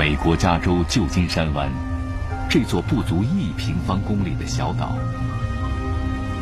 [0.00, 1.70] 美国加州旧金山湾
[2.48, 4.96] 这座不足一平方公里的小岛，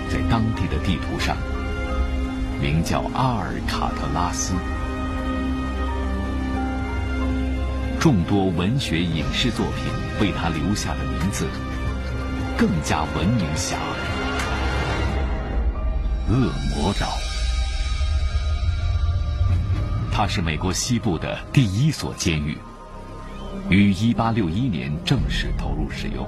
[0.09, 1.37] 在当地的地图上
[2.63, 4.55] 名叫阿尔卡特拉斯。
[7.99, 9.86] 众多文学影视作品
[10.21, 11.49] 为他留下的名字
[12.57, 13.75] 更加闻名遐
[16.29, 17.09] 迩——恶魔岛。
[20.13, 22.57] 它是美国西部的第一所监狱，
[23.71, 26.27] 于1861年正式投入使用。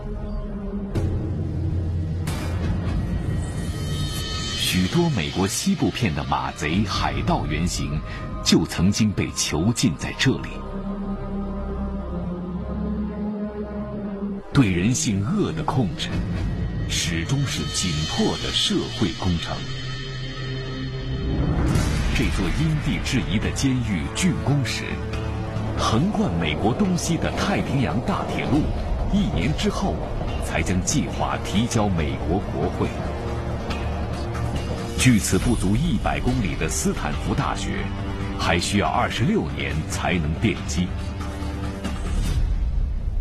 [4.57, 7.99] 许多美国西部片的马贼、海盗原型
[8.45, 10.49] 就曾经被囚禁在这里。
[14.53, 16.09] 对人性恶的控制，
[16.89, 19.57] 始终是紧迫的社会工程。
[22.15, 24.85] 这座因地制宜的监狱竣工时，
[25.81, 28.61] 横贯美国东西的太平洋大铁路，
[29.13, 29.97] 一年之后
[30.45, 32.87] 才将计划提交美国国会。
[34.99, 37.79] 距此不足一百公里的斯坦福大学，
[38.39, 40.87] 还需要二十六年才能奠基。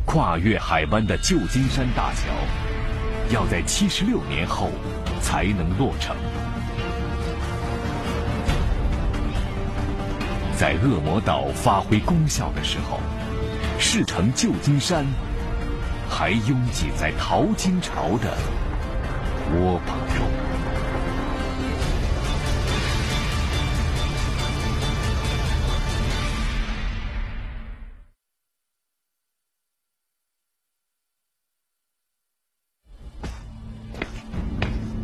[0.06, 2.24] 跨越海湾的旧金山大桥，
[3.34, 4.70] 要在七十六年后
[5.22, 6.14] 才能落成。
[10.60, 13.00] 在恶魔岛发挥功效的时候，
[13.80, 15.06] 事成旧金山
[16.10, 18.38] 还拥挤在淘金潮的
[19.54, 20.28] 窝棚中。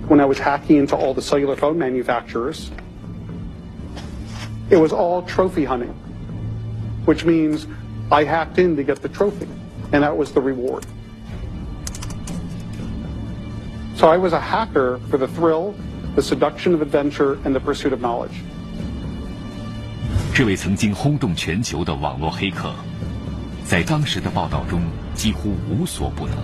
[0.09, 2.71] when I was hacking into all the cellular phone manufacturers,
[4.70, 5.94] it was all trophy hunting,
[7.04, 7.66] which means
[8.10, 9.48] I hacked in to get the trophy,
[9.92, 10.84] and that was the reward.
[13.96, 15.74] So I was a hacker for the thrill,
[16.14, 18.42] the seduction of adventure, and the pursuit of knowledge.
[20.32, 22.74] 这位曾经轰动全球的网络黑客，
[23.64, 24.80] 在当时的报道中
[25.14, 26.36] 几乎无所不能。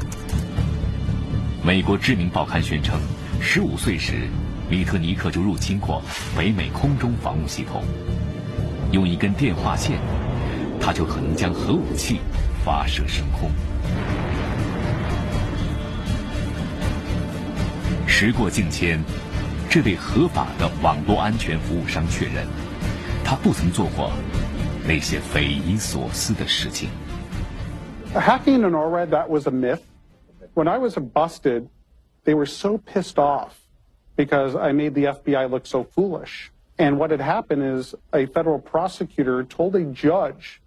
[1.64, 2.98] 美国知名报刊宣称。
[3.38, 4.28] 十五岁时，
[4.71, 6.01] 米特尼克就入侵过
[6.37, 7.83] 北美空中防务系统。
[8.93, 9.99] 用一根电话线，
[10.79, 12.21] 他就可能将核武器
[12.63, 13.51] 发射升空。
[18.07, 19.03] 时过境迁，
[19.69, 22.47] 这位合法的网络安全服务商确认，
[23.25, 24.09] 他不曾做过
[24.87, 26.89] 那些匪夷所思的事情。
[28.13, 29.81] Hacking an NORAD that was a myth.
[30.53, 31.67] When I was busted.
[32.23, 33.53] They were so pissed off
[34.15, 36.51] because I made the FBI look so foolish.
[36.77, 40.61] And what had happened is a federal prosecutor told a judge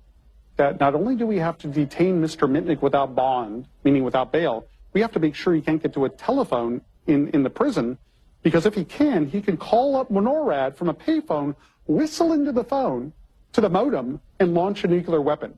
[0.56, 2.48] that not only do we have to detain Mr.
[2.48, 6.04] Mitnick without bond, meaning without bail, we have to make sure he can't get to
[6.04, 7.98] a telephone in, in the prison
[8.44, 11.56] because if he can, he can call up NORAD from a payphone,
[11.86, 13.12] whistle into the phone
[13.54, 15.54] to the modem, and launch a nuclear weapon.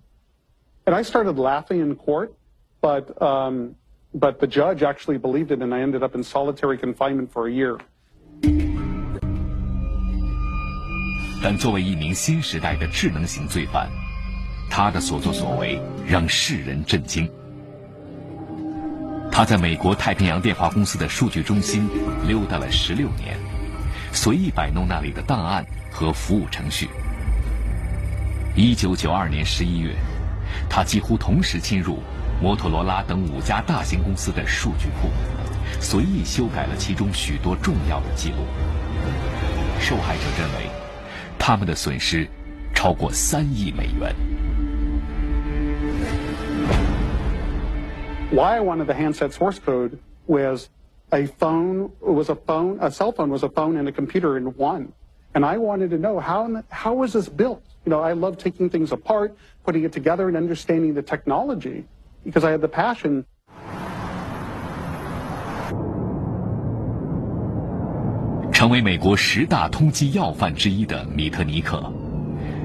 [0.86, 2.34] And I started laughing in court,
[2.80, 3.74] but um,
[4.18, 7.52] but the judge actually believed it, and I ended up in solitary confinement for a
[7.52, 7.78] year.
[11.42, 13.88] 但作为一名新时代的智能型罪犯，
[14.70, 17.30] 他的所作所为让世人震惊。
[19.30, 21.86] 他在美国太平洋电话公司的数据中心
[22.26, 23.36] 溜达了十六年，
[24.12, 26.88] 随意摆弄那里的档案和服务程序。
[28.56, 29.94] 一九九二年十一月，
[30.70, 31.98] 他几乎同时侵入。
[32.41, 35.09] 摩托罗拉等五家大型公司的数据库，
[35.79, 38.37] 随意修改了其中许多重要的记录。
[39.79, 40.69] 受害者认为，
[41.37, 42.27] 他们的损失
[42.73, 44.15] 超过三亿美元。
[48.31, 50.67] Why I wanted the handset source code was
[51.11, 54.53] a phone was a phone a cell phone was a phone and a computer in
[54.57, 54.93] one,
[55.33, 57.61] and I wanted to know how how was this built.
[57.85, 59.35] You know, I love taking things apart,
[59.65, 61.85] putting it together, and understanding the technology.
[62.26, 63.24] Because I had the passion.
[68.52, 71.92] 成为美国十大通缉要犯之一的米特尼克，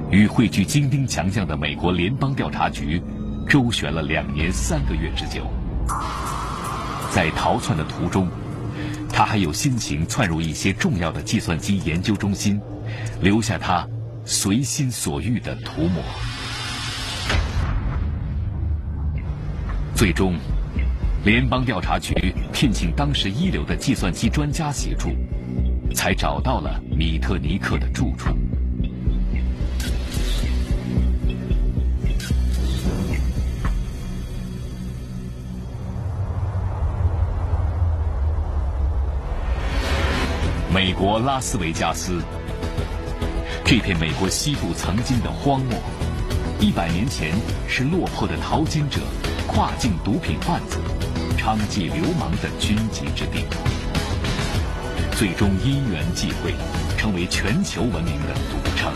[0.09, 3.01] 与汇聚精兵强将的美国联邦调查局
[3.47, 5.45] 周旋了两年三个月之久。
[7.11, 8.25] 在逃窜的途中，
[9.09, 12.59] 他还有心情窜入一些重要的计算机研究中心，
[13.21, 13.85] 留下他
[14.23, 16.01] 随心所欲的涂抹。
[20.01, 20.35] 最终
[21.23, 22.11] 联邦调查局
[22.51, 25.09] 聘请当时一流的计算机专家协助
[25.93, 28.35] 才找到了米特尼克的住处。
[40.73, 42.19] 美国拉斯维加斯
[43.63, 45.77] 这片美国西部曾经的荒漠
[46.59, 47.35] 一百年前
[47.67, 48.99] 是落魄的淘金者
[49.53, 50.77] 跨境毒品贩子、
[51.37, 53.45] 娼妓流氓的聚集之地，
[55.11, 56.55] 最终因缘际会，
[56.97, 58.93] 成为全球闻名的赌城。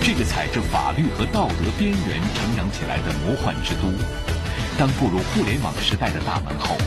[0.00, 3.92] 这个踩着法律和道德边缘成长起来的魔幻之都，
[4.78, 6.78] 当步入互联网时代的大门后。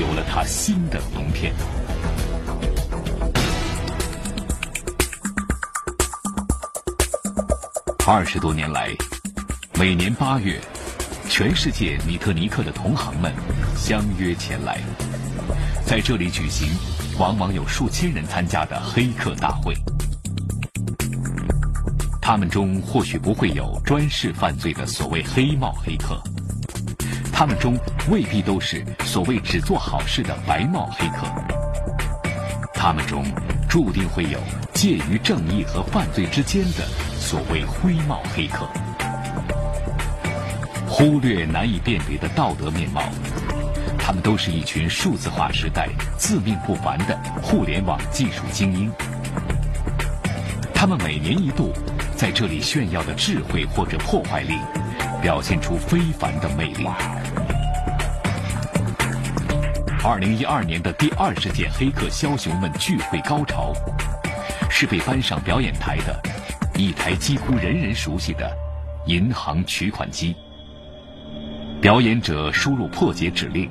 [0.00, 1.52] 有了它新的名片。
[8.06, 8.94] 二十多年来，
[9.78, 10.58] 每年八月，
[11.28, 13.32] 全世界米特尼克的同行们
[13.76, 14.80] 相约前来，
[15.86, 16.68] 在这里举行
[17.16, 19.72] 往往有数千人参加的黑客大会。
[22.20, 26.20] 他们中或许不会有专事犯罪的所谓黑帽黑客。
[27.32, 27.78] 他们中
[28.10, 31.24] 未必都是所谓只做好事的白帽黑客，
[32.74, 33.24] 他们中
[33.68, 34.40] 注定会有
[34.74, 36.84] 介于正义和犯罪之间的
[37.16, 38.68] 所谓灰帽黑客。
[40.98, 43.04] 忽略难以辨别的道德面貌，
[43.96, 48.90] 他们都是一群数字化时代自命不凡的互联网技术精英。
[50.74, 51.72] 他们每年一度
[52.16, 54.58] 在这里炫耀的智慧或者破坏力，
[55.22, 56.84] 表现出非凡的魅力。
[60.02, 63.72] 二零一二年的第二十届黑客枭雄们聚会高潮，
[64.68, 66.20] 是被搬上表演台的
[66.74, 68.50] 一台几乎人人熟悉的
[69.06, 70.34] 银行取款机。
[71.81, 73.69] 表演者输入破解指令，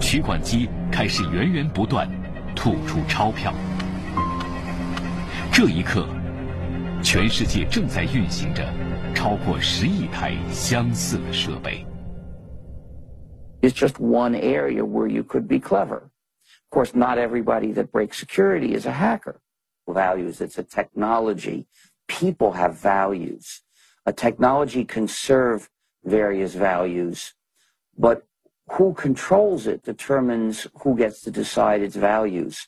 [0.00, 2.08] 取款机开始源源不断
[2.54, 3.52] 吐出钞票。
[5.52, 6.06] 这一刻，
[7.02, 8.66] 全世界正在运行着
[9.14, 11.86] 超过十亿台相似的设备。
[13.64, 16.02] is just one area where you could be clever.
[16.02, 19.40] Of course, not everybody that breaks security is a hacker.
[19.88, 21.66] Values, it's a technology.
[22.06, 23.62] People have values.
[24.06, 25.68] A technology can serve
[26.09, 27.29] various values,
[27.97, 28.23] but
[28.67, 32.65] who controls it determines who gets to decide its values.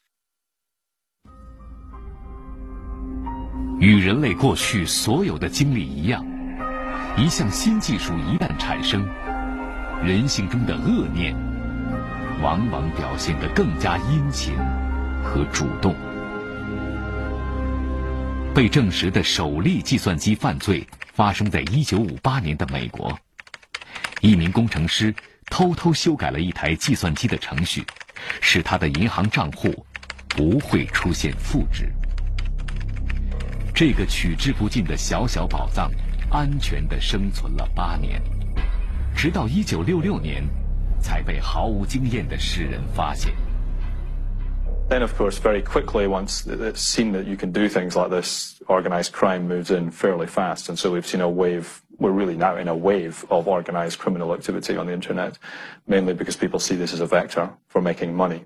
[3.80, 6.24] 与人类过去所有的经历一样，
[7.18, 9.04] 一项新技术一旦产生，
[10.04, 11.36] 人性中的恶念，
[12.44, 14.56] 往往表现得更加殷勤
[15.24, 15.96] 和主动。
[18.54, 23.18] 被证实的首例计算机犯罪发生在一九五八年的美国，
[24.22, 25.14] 一名工程师
[25.50, 27.84] 偷偷修改了一台计算机的程序，
[28.40, 29.86] 使他的银行账户
[30.30, 31.92] 不会出现负值。
[33.74, 35.92] 这个取之不尽的小小宝藏，
[36.30, 38.22] 安全的生存了八年。
[39.16, 40.44] 直到一九六六年，
[41.02, 43.34] 才被毫无经验的世人发现。
[44.88, 49.14] Then, of course, very quickly, once it's seen that you can do things like this, organized
[49.14, 51.82] crime moves in fairly fast, and so we've seen a wave.
[52.02, 55.38] We're really now in a wave of organised criminal activity on the internet,
[55.86, 58.46] mainly because people see this as a vector for making money.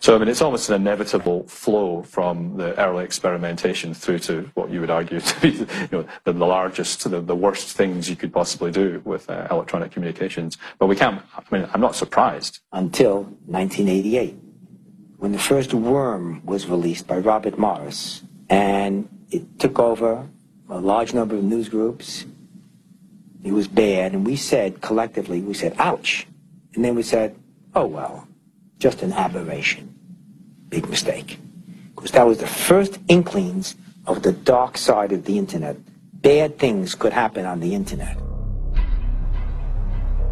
[0.00, 4.70] So, I mean, it's almost an inevitable flow from the early experimentation through to what
[4.70, 8.16] you would argue to be, you know, the, the largest, the, the worst things you
[8.16, 10.56] could possibly do with uh, electronic communications.
[10.78, 11.20] But we can't.
[11.36, 12.60] I mean, I'm not surprised.
[12.72, 14.38] Until 1988
[15.18, 20.28] when the first worm was released by Robert Morris, and it took over
[20.68, 22.26] a large number of news groups.
[23.43, 26.27] It was bad, and we said collectively, we said, ouch.
[26.75, 27.35] And then we said,
[27.73, 28.27] oh well,
[28.79, 29.95] just an aberration.
[30.69, 31.39] Big mistake.
[31.95, 33.75] Because that was the first inklings
[34.05, 35.77] of the dark side of the internet.
[36.21, 38.17] Bad things could happen on the internet.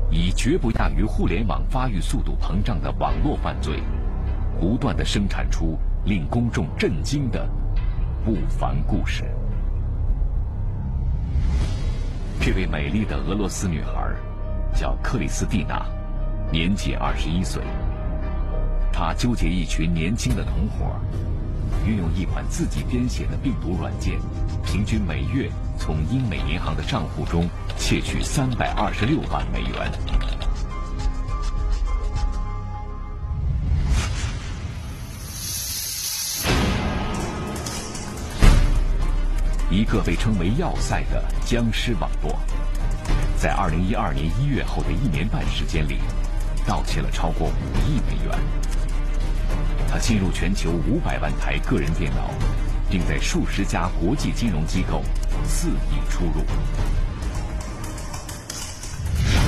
[0.09, 3.83] 以绝不亚于互联网发育速度膨胀的网络犯罪
[4.59, 7.47] 不断的生产出令公众震惊的
[8.23, 9.25] 不凡故事。
[12.44, 13.92] 这位美丽的俄罗斯女孩
[14.74, 15.86] 叫克里斯蒂娜，
[16.50, 17.62] 年仅二十一岁。
[18.92, 20.92] 她纠结一群年轻的同伙，
[21.86, 24.18] 运用一款自己编写的病毒软件，
[24.64, 29.92] 平均每月从英美银行的账户中窃取三百二十六万美元。
[39.72, 42.38] 一个被称为“要塞”的僵尸网络，
[43.38, 45.96] 在二零一二年一月后的一年半时间里，
[46.66, 48.38] 盗窃了超过五亿美元。
[49.90, 52.28] 他侵入全球五百万台个人电脑，
[52.90, 55.02] 并在数十家国际金融机构
[55.46, 56.44] 肆意出入。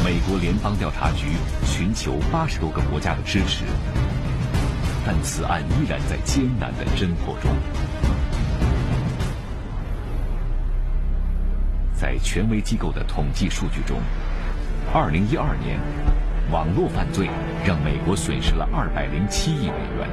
[0.02, 3.64] 美国联邦调查局寻求八十多个国家的支持，
[5.04, 7.54] 但此案依然在艰难的侦破中。
[12.04, 13.96] 在权威机构的统计数据中
[14.92, 15.80] ，2012年，
[16.52, 17.30] 网络犯罪
[17.66, 20.06] 让美国损失了207亿美元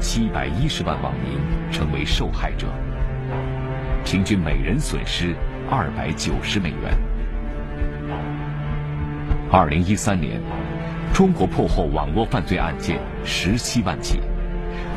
[0.00, 1.38] ，710万网民
[1.70, 2.68] 成为受害者，
[4.02, 5.36] 平均每人损失
[5.70, 6.98] 290美元。
[9.52, 10.40] 2013年，
[11.12, 14.22] 中国破获网络犯罪案件17万起，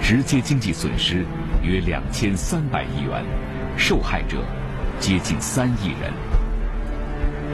[0.01, 1.25] 直接经济损失
[1.62, 3.25] 约2300亿元，
[3.75, 4.38] 受害者。
[5.01, 6.13] 接近三亿人，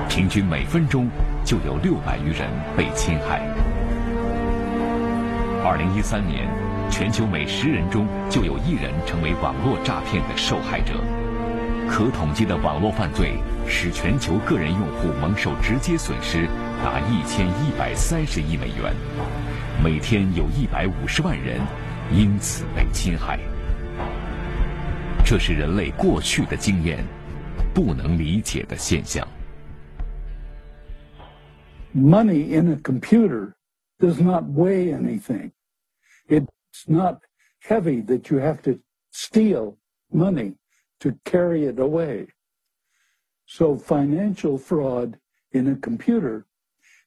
[0.10, 1.08] 平均每分钟
[1.46, 3.40] 就有六百余人被侵害。
[5.64, 6.46] 二零一三年，
[6.92, 10.96] 全球每十人中就有一人成为网络诈骗的受害者。
[11.90, 13.36] 可统计的网络犯罪
[13.66, 16.50] 使全球个人用户蒙受直接损失
[16.84, 18.94] 达一千一百三十亿美元，
[19.82, 21.62] 每天有一百五十万人
[22.12, 23.40] 因此被侵害。
[25.24, 27.06] 这是人类过去的经验。
[27.77, 29.27] 不能理解的现象。
[31.95, 33.55] Money in a computer
[33.99, 35.53] does not weigh anything.
[36.29, 37.21] It's not
[37.61, 39.77] heavy that you have to steal
[40.11, 40.55] money
[41.01, 42.29] to carry it away.
[43.47, 45.19] So financial fraud
[45.53, 46.47] in a computer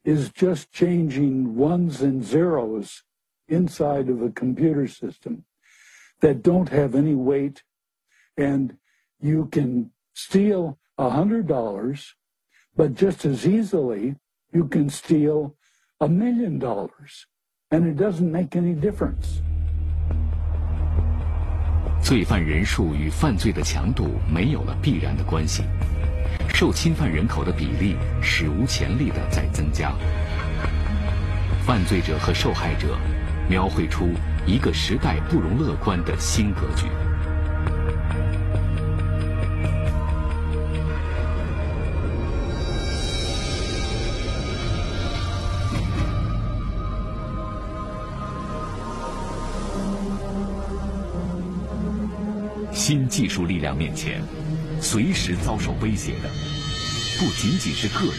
[0.03, 3.03] is just changing ones and zeros
[3.47, 5.45] inside of a computer system
[6.21, 7.63] that don't have any weight
[8.37, 8.77] and
[9.19, 12.14] you can steal a hundred dollars,
[12.76, 14.16] but just as easily
[14.52, 15.54] you can steal
[16.00, 17.24] a million dollars,
[17.70, 19.40] and it doesn't make any difference.
[22.02, 25.62] 罪犯人数与犯罪的强度没有了必然的关系，
[26.48, 29.94] 受侵犯人口的比例史无前例的在增加。
[31.64, 32.98] 犯罪者和受害者
[33.48, 34.08] 描绘出
[34.46, 36.86] 一个时代不容乐观的新格局。
[52.80, 54.22] 新技术力量面前，
[54.80, 56.30] 随时遭受威胁的，
[57.18, 58.18] 不仅仅是个人，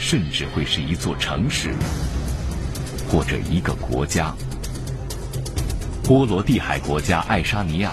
[0.00, 1.74] 甚至会是一座城市，
[3.10, 4.34] 或者一个国家。
[6.02, 7.92] 波罗的海国家爱沙尼亚，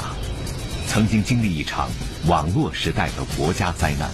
[0.87, 1.89] 曾经经历一场
[2.25, 4.09] 网络时代的国家灾难。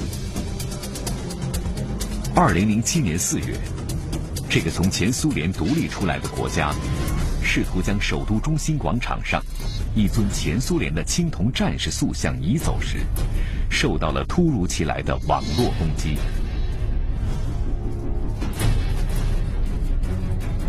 [2.36, 3.56] 二零零七年四月，
[4.50, 6.74] 这个从前苏联独立出来的国家，
[7.44, 9.40] 试图将首都中心广场上。
[9.98, 13.00] 一尊前苏联的青铜战士塑像移走时，
[13.68, 16.20] 受到了突如其来的网络攻击。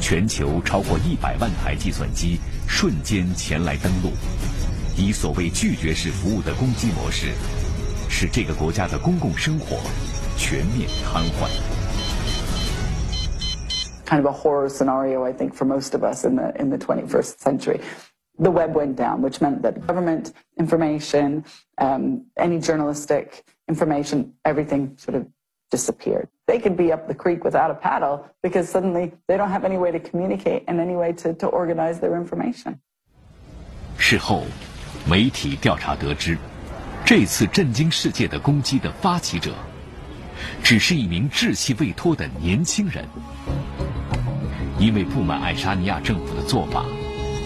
[0.00, 4.12] 全球超过一百万台计算机瞬间前来登陆，
[4.96, 7.26] 以所谓拒绝式服务的攻击模式，
[8.08, 9.76] 使这个国家的公共生活
[10.38, 11.50] 全面瘫痪。
[14.06, 17.38] Kind of a horror scenario, I think, for most of us in the in the 21st
[17.38, 17.80] century.
[18.39, 21.43] the web went down, which meant that government information,
[21.77, 25.25] um, any journalistic information, everything sort of
[25.69, 26.27] disappeared.
[26.47, 29.77] They could be up the creek without a paddle because suddenly they don't have any
[29.77, 32.79] way to communicate and any way to, to organize their information.
[33.97, 34.43] 事后，
[35.07, 36.37] 媒体调查得知，
[37.05, 39.53] 这次震惊世界的攻击的发起者，
[40.63, 43.05] 只是一名志气未脱的年轻人。
[44.79, 46.83] 因为不满爱沙尼亚政府的做法。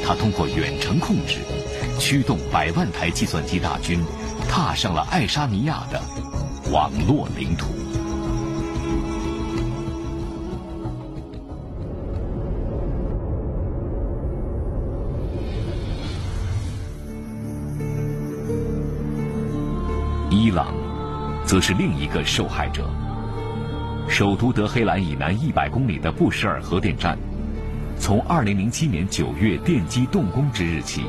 [0.04, 1.38] 他通过远程控制，
[1.98, 4.04] 驱动百万台计算机大军，
[4.48, 6.00] 踏上了爱沙尼亚的
[6.72, 7.66] 网络领土。
[20.30, 20.74] 伊朗，
[21.46, 22.90] 则是另一个受害者。
[24.08, 27.16] 首都德黑兰以南一百公里的布什尔核电站。
[28.02, 31.02] 从2007年9月电机动工之日起，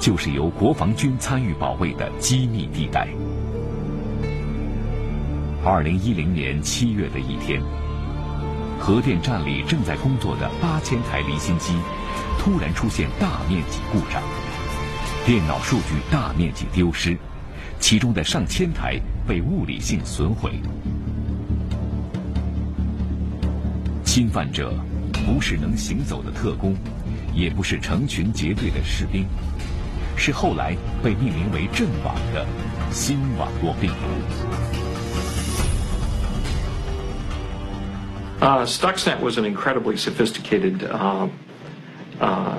[0.00, 3.06] 就是由国防军参与保卫的机密地带。
[5.62, 7.60] 2010年7月的一天，
[8.80, 11.74] 核电站里正在工作的8000台离心机
[12.38, 14.22] 突然出现大面积故障，
[15.26, 17.14] 电脑数据大面积丢失，
[17.78, 18.98] 其中的上千台
[19.28, 20.52] 被物理性损毁。
[24.02, 24.72] 侵犯者。
[25.25, 26.75] 不是能行走的特工，
[27.33, 29.25] 也不是成群结队的士兵，
[30.15, 32.45] 是后来被命名为“阵网”的
[32.91, 33.95] 新网络病毒。
[38.39, 41.27] Uh, Stuxnet was an incredibly sophisticated uh,
[42.21, 42.55] uh,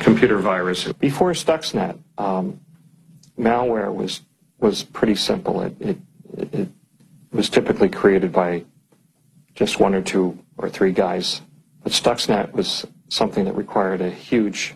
[0.00, 0.92] computer virus.
[1.00, 2.60] Before Stuxnet, um,
[3.38, 4.20] malware was
[4.60, 5.62] was pretty simple.
[5.62, 5.98] It, it
[6.52, 6.68] it
[7.32, 8.64] was typically created by
[9.54, 11.40] just one or two or three guys,
[11.82, 14.74] but Stuxnet was something that required a huge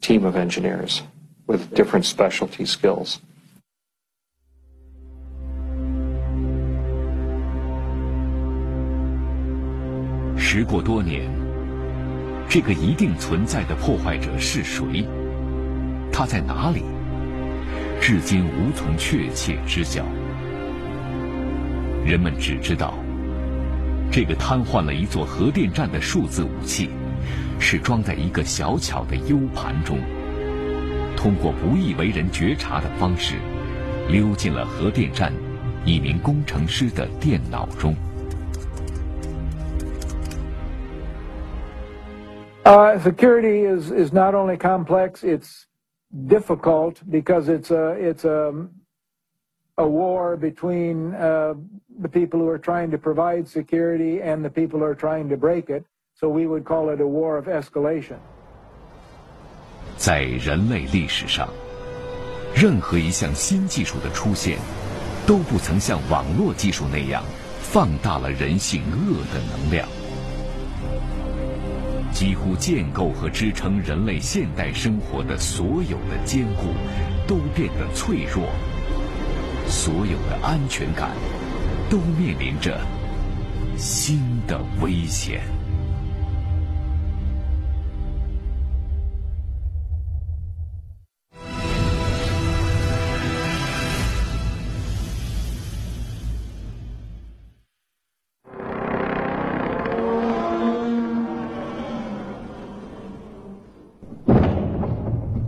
[0.00, 1.02] team of engineers
[1.46, 3.18] with different specialty skills.
[10.36, 11.28] 时过多年，
[12.48, 15.06] 这个一定存在的破坏者是谁？
[16.12, 16.82] 他在哪里？
[18.00, 20.04] 至今无从确切知晓。
[22.04, 22.94] 人们只知道，
[24.11, 26.89] 这个瘫痪了一座核电站的数字武器，
[27.61, 29.99] 是装在一个小巧的 U 盘中，
[31.15, 33.35] 通过不易为人觉察的方式，
[34.09, 35.31] 溜进了核电站
[35.85, 37.95] 一名工程师的电脑中。
[42.65, 45.63] Uh, security is, is not only complex, it's
[46.27, 48.51] difficult because it's a, it's a,
[49.76, 51.54] a war between uh,
[52.00, 55.36] the people who are trying to provide security and the people who are trying to
[55.36, 55.84] break it.
[56.14, 58.16] So we would call it a war of escalation.
[59.98, 61.48] 在人类历史上，
[62.54, 64.58] 任何一项新技术的出现，
[65.26, 67.22] 都不曾像网络技术那样
[67.60, 69.86] 放大了人性恶的能量。
[72.12, 76.72] 几乎建构和支撑人类现代生活的所有的坚固，
[77.26, 78.44] 都变得脆弱；
[79.71, 81.09] 所有的安全感，
[81.89, 82.77] 都面临着
[83.77, 85.41] 新的危险。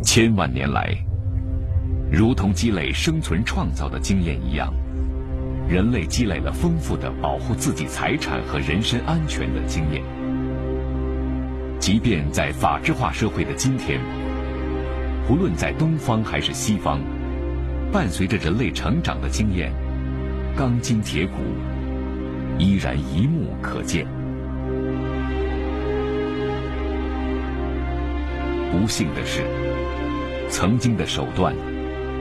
[0.01, 0.95] 千万年来，
[2.15, 4.71] 如同积累生存创造的经验一样，
[5.67, 10.03] 人类积累了丰富的保护自己财产和人身安全的经验。
[11.79, 13.99] 即便在法制化社会的今天，
[15.27, 16.99] 不论在东方还是西方，
[17.91, 19.73] 伴随着人类成长的经验，
[20.55, 21.37] 钢筋铁骨
[22.59, 24.05] 依然一目可见。
[28.71, 29.41] 不幸的是。
[30.49, 31.55] 曾经的手段，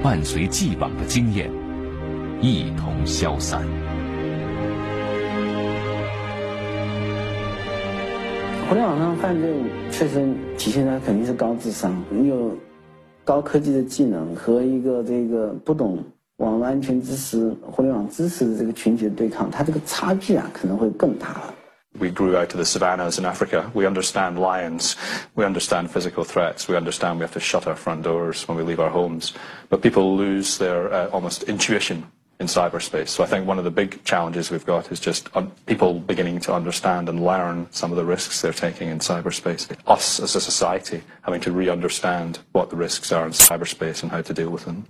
[0.03, 1.49] 伴随既往的经验，
[2.41, 3.62] 一同消散。
[8.69, 9.55] 互联网上犯罪
[9.93, 12.51] 确实体现的肯定是高智商，你有
[13.23, 16.03] 高科技的技能和一个这个不懂
[16.38, 21.55] 网络安全知识、互联网知识的这个群体的对抗，它这个差距啊可能会更大了。
[22.02, 23.71] We grew out to the savannas in Africa.
[23.73, 24.95] We understand lions.
[25.36, 26.67] We understand physical threats.
[26.67, 29.34] We understand we have to shut our front doors when we leave our homes.
[29.69, 32.06] But people lose their uh, almost intuition
[32.39, 33.08] in cyberspace.
[33.10, 35.30] So I think one of the big challenges we've got is just
[35.65, 39.67] people beginning to understand and learn some of the risks they're taking in cyberspace.
[39.88, 44.21] Us as a society having to re-understand what the risks are in cyberspace and how
[44.21, 44.86] to deal with them.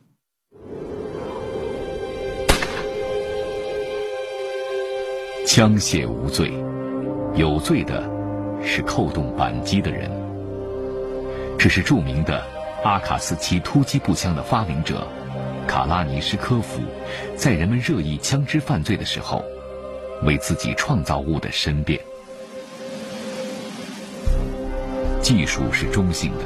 [5.47, 6.51] 枪械无罪。
[7.34, 8.02] 有罪的
[8.62, 10.10] 是扣动扳机的人。
[11.58, 12.44] 这是著名的
[12.84, 15.06] 阿卡斯七突击步枪的发明者
[15.66, 16.82] 卡拉尼什科夫，
[17.34, 19.42] 在人们热议枪支犯罪的时候，
[20.24, 21.98] 为自己创造物的申辩。
[25.22, 26.44] 技术是中性的，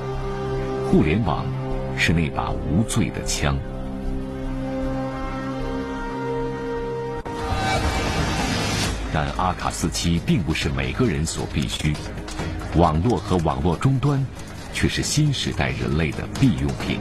[0.88, 1.44] 互联网
[1.96, 3.58] 是那把无罪的枪。
[9.18, 11.96] 但阿卡四七并不是每个人所必须，
[12.74, 14.22] 网络和网络终端
[14.74, 16.98] 却是新时代人类的必用品。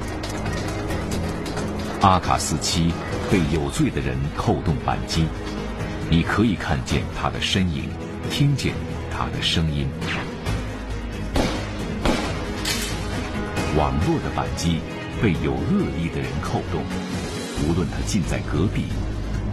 [2.00, 2.94] 阿卡四七
[3.30, 5.26] 被有罪的人扣动扳机，
[6.10, 7.90] 你可以看见他的身影，
[8.32, 8.74] 听见
[9.12, 9.86] 他的声音。
[13.76, 14.80] 网络的扳机
[15.22, 16.82] 被有恶意的人扣动，
[17.68, 18.86] 无论他近在隔壁，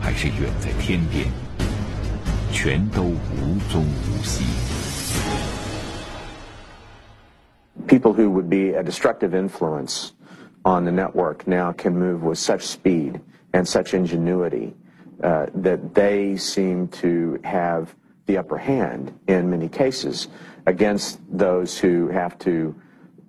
[0.01, 1.27] 还是远在天边。
[2.62, 4.43] 全都无踪无息。
[7.88, 10.13] People who would be a destructive influence
[10.65, 13.21] on the network now can move with such speed
[13.53, 14.73] and such ingenuity
[15.23, 20.27] uh, that they seem to have the upper hand in many cases
[20.65, 22.75] against those who have to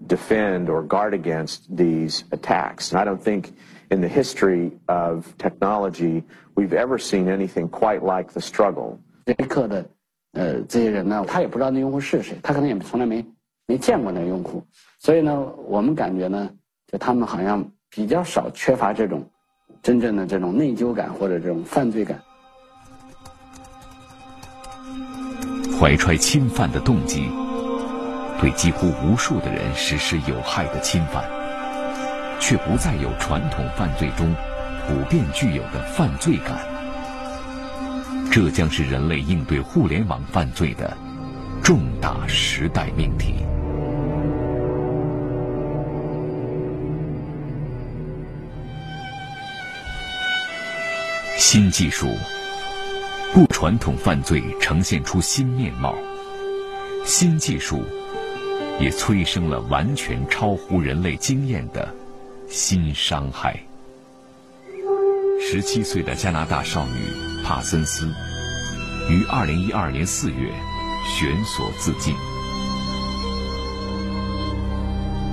[0.07, 2.91] defend or guard against these attacks.
[2.91, 3.53] And I don't think
[3.91, 6.25] in the history of technology
[6.57, 9.86] we've ever seen anything quite like the struggle 这一刻的，
[10.34, 13.26] 呃，这些人呢，他也不知道那用户是谁，他可能也从来没
[13.66, 14.66] 没见过那用户，
[15.00, 16.50] 所以呢，我们感觉呢，
[16.92, 19.24] 就他们好像比较少缺乏这种
[19.82, 22.20] 真正的这种内疚感或者这种犯罪感。
[25.80, 27.30] 怀揣侵犯的动机，
[28.40, 31.24] 对几乎无数的人实施有害的侵犯，
[32.40, 34.34] 却不再有传统犯罪中
[34.88, 36.73] 普遍具有的犯罪感。
[38.36, 40.98] 这将是人类应对互联网犯罪的
[41.64, 43.36] 重大时代命题。
[51.38, 52.08] 新技术。
[53.32, 55.96] 不传统犯罪呈现出新面貌，
[57.06, 57.84] 新技术
[58.80, 61.88] 也催生了完全超乎人类经验的
[62.50, 63.60] 新伤害。
[65.40, 68.08] 十七岁的加拿大少女帕森斯
[69.10, 70.50] 于二零一二年四月
[71.06, 72.16] 悬索自尽。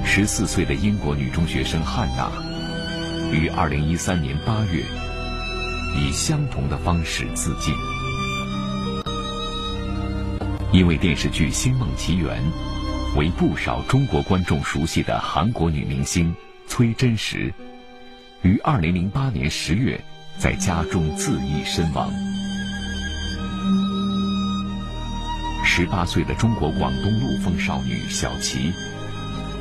[0.05, 2.31] 十四岁的英国女中学生汉娜
[3.33, 4.85] 于二零一三年八月。
[5.97, 7.75] 以相同的方式自尽，
[10.73, 12.41] 因为电视剧《星梦奇缘》
[13.19, 16.33] 为不少中国观众熟悉的韩国女明星
[16.69, 17.53] 崔真实，
[18.43, 20.01] 于二零零八年十月
[20.41, 22.11] 在家中自缢身亡。
[25.63, 28.73] 十八岁的中国广东陆丰少女小琪，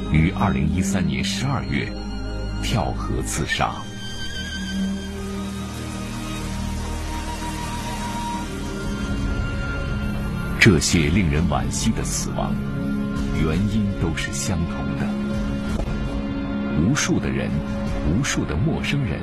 [0.09, 1.91] 于二零一三年十二月
[2.63, 3.73] 跳河自杀。
[10.61, 12.55] 这些令人惋惜的死亡，
[13.43, 15.05] 原因都是相同的。
[16.81, 17.49] 无数的人，
[18.07, 19.19] 无数的陌生人，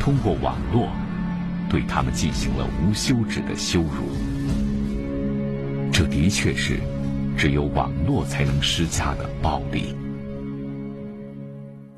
[0.00, 0.88] 通过网络，
[1.68, 4.06] 对他们进行了无休止的羞辱。
[5.92, 6.78] 这的确是
[7.36, 9.94] 只有网络才能施加的暴力。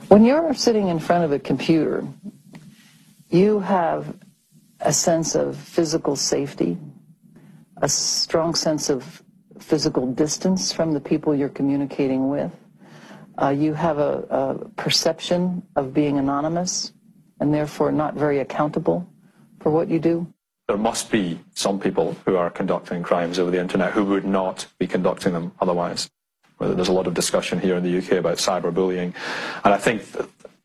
[0.09, 2.03] When you're sitting in front of a computer,
[3.29, 4.05] you have
[4.79, 6.77] a sense of physical safety.
[7.81, 9.22] a strong sense of
[9.61, 12.51] physical distance from the people you're communicating with.
[13.40, 16.92] Uh, you have a, a, perception of being anonymous
[17.39, 19.08] and therefore not very accountable
[19.60, 20.28] for what you do.
[20.67, 24.65] There must be some people who are conducting crimes over the internet who would not
[24.80, 26.10] be conducting them otherwise.
[26.60, 29.13] There's a lot of discussion here in the UK about cyberbullying,
[29.65, 30.04] and I think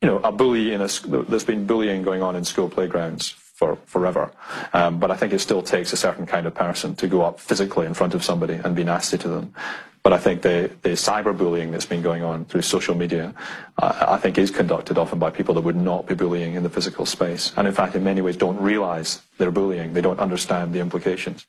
[0.01, 3.77] you know a bully in a there's been bullying going on in school playgrounds for
[3.85, 4.31] forever.
[4.71, 7.41] Um, but I think it still takes a certain kind of person to go up
[7.41, 9.53] physically in front of somebody and be nasty to them.
[10.02, 13.32] But I think the, the cyberbullying that's been going on through social media,
[13.78, 16.68] uh, I think is conducted often by people that would not be bullying in the
[16.68, 17.52] physical space.
[17.56, 19.94] And in fact, in many ways don't realize they're bullying.
[19.94, 21.46] They don't understand the implications.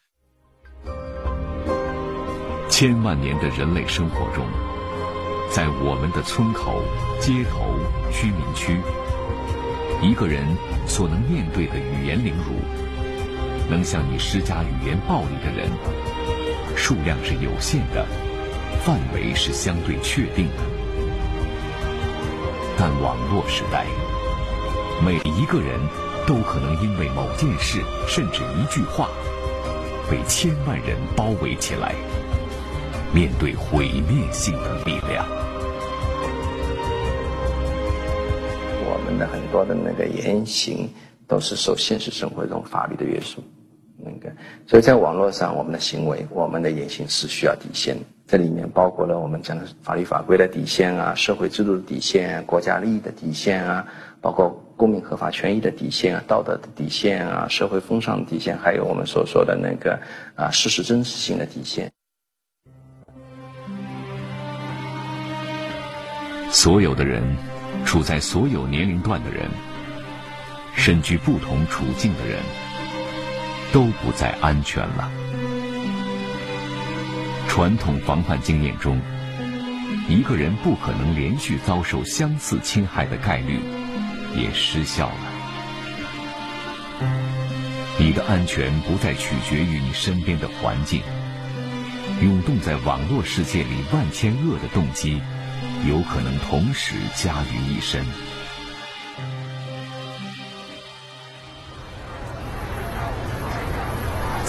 [2.70, 4.46] 千万年的人类生活中，
[5.52, 6.82] 在我们的村口、
[7.20, 7.76] 街头、
[8.12, 8.80] 居民区，
[10.02, 10.44] 一个人
[10.88, 12.56] 所能面对的语言凌辱，
[13.70, 15.70] 能向你施加语言暴力的人，
[16.76, 18.06] 数量是有限的，
[18.85, 20.63] 范围是相对确定的。
[22.79, 23.87] 但网络时代，
[25.05, 25.79] 每一个人
[26.27, 29.09] 都可能因为某件事，甚至一句话，
[30.11, 31.95] 被千万人包围起来，
[33.13, 35.27] 面对毁灭性的力量。
[38.93, 40.89] 我们的很多的那个言行
[41.29, 43.43] 都是受现实生活中法律的约束，
[44.67, 47.97] 所以在网络上，我们的行为、我们的言行是需要底线。
[48.27, 53.85] 这里面包括了我们讲的法律法规的底线啊，社会制度的底线啊，国家利益的底线啊，
[54.21, 59.99] 包括公民合法权益的底线啊，道德的底线啊，社会风尚的底线，还有我们所说的那个
[60.37, 61.91] 啊事实真实性的底线。
[66.51, 67.23] 所有的人。
[67.83, 69.49] 处在所有年龄段的人，
[70.77, 72.39] 身居不同处境的人，
[73.73, 75.11] 都不再安全了。
[77.49, 79.01] 传统防范经验中，
[80.09, 83.61] 一个人不可能连续遭受相似侵害的概率
[84.37, 85.17] 也失效了。
[87.99, 91.03] 你的安全不再取决于你身边的环境，
[92.23, 95.21] 涌动在网络世界里万千恶的动机。
[95.89, 98.05] 有可能同时加于一身。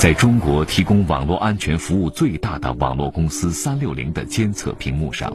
[0.02, 5.32] 在中国提供网络安全服务最大的网络公司三六零的监测屏幕上，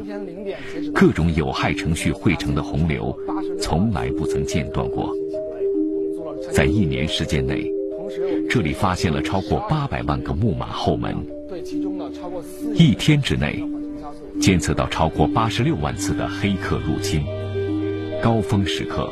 [0.93, 3.17] 各种有害程序汇成的洪流，
[3.61, 5.15] 从来不曾间断过。
[6.53, 7.65] 在一年时间内，
[8.51, 11.15] 这里发现了超过八百万个木马后门。
[12.75, 13.63] 一天之内。
[14.41, 17.25] 监测到超过八十六万次的黑客入侵，
[18.21, 19.09] 高峰时刻，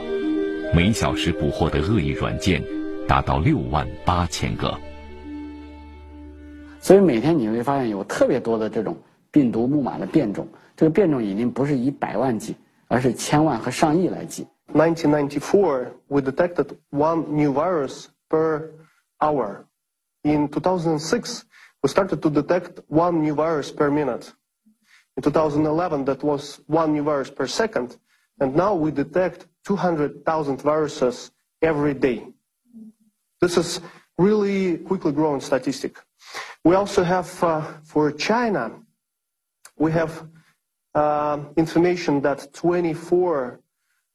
[0.75, 2.61] 每小时捕获的恶意软件
[3.07, 4.77] 达到六万八千个。
[6.84, 8.98] 所以每天你会发现有特别多的这种
[9.32, 12.56] 病毒木马的变种，这个变种已经不是以百万计，
[12.88, 14.48] 而是千万和上亿来计。
[14.74, 18.72] 1994, we detected one new virus per
[19.20, 19.66] hour.
[20.24, 21.44] In 2006,
[21.82, 24.32] we started to detect one new virus per minute.
[25.18, 27.98] In 2011, that was one new virus per second.
[28.40, 32.28] And now we detect 200,000 viruses every day.
[33.42, 33.82] This is
[34.18, 35.98] really quickly growing statistic.
[36.63, 38.71] We also have, uh, for China,
[39.77, 40.27] we have
[40.95, 43.61] uh, information that 24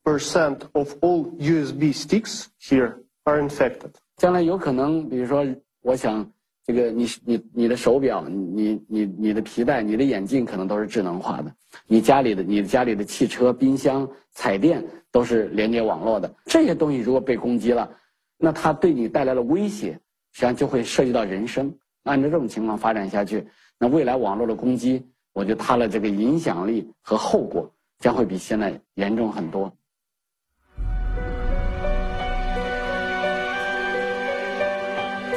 [0.04, 3.92] percent of all USB sticks here are infected.
[4.18, 5.46] 将来有可能，比如说，
[5.82, 6.28] 我想
[6.66, 11.54] 这个你你你的手表，你你你的皮带，你的眼镜可能都是智能化的，
[11.86, 16.34] 你家里的你家里的汽车、冰箱、彩电都是连接网络的。
[16.46, 17.90] 这些东西如果被攻击了，
[18.38, 19.92] 那它对你带来了威胁，
[20.32, 21.72] 实际上就会涉及到人生。
[22.04, 29.74] 按照这种情况发展下去，那未来网络的攻击，我觉得它的这个影响力和后果将会比现在严重很多。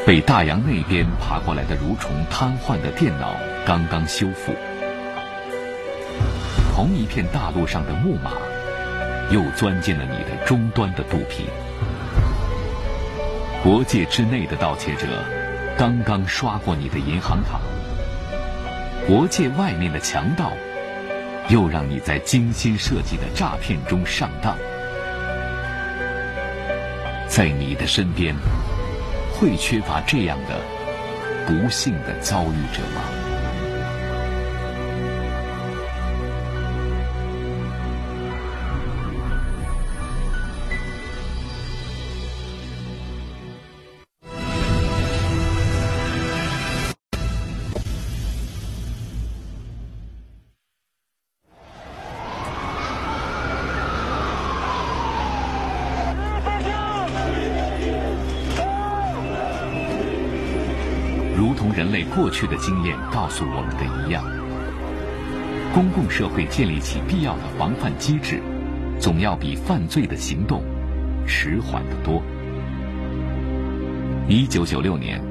[0.04, 4.52] 被大洋那边爬过来的蠕虫瘫痪的电脑刚刚修复，
[6.74, 8.32] 同一片大陆上的木马
[9.30, 11.44] 又钻进了你的终端的肚皮。
[13.62, 15.06] 国界之内的盗窃者
[15.78, 17.60] 刚刚刷过你的银行卡，
[19.06, 20.52] 国界外面的强盗
[21.48, 24.56] 又让你在精心设计的诈骗中上当。
[27.26, 28.34] 在你的身边。
[29.34, 30.60] 会缺乏这样的
[31.46, 33.21] 不幸的遭遇者吗？
[62.42, 64.24] 去的经验告诉我们的一样，
[65.72, 68.42] 公共社会建立起必要的防范机制，
[68.98, 70.60] 总要比犯罪的行动
[71.24, 72.20] 迟缓得多。
[74.26, 75.22] 一九九六年，